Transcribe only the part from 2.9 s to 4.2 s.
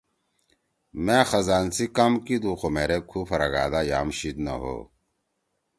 کھو پھرَگا دا یام